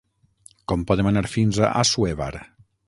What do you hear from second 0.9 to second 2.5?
podem anar fins a Assuévar?